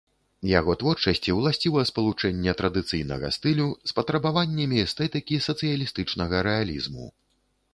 Яго 0.59 0.71
творчасці 0.83 1.33
ўласціва 1.39 1.83
спалучэнне 1.89 2.55
традыцыйнага 2.61 3.31
стылю 3.37 3.67
з 3.91 3.95
патрабаваннямі 3.99 4.77
эстэтыкі 4.85 5.35
сацыялістычнага 5.47 6.35
рэалізму. 6.49 7.05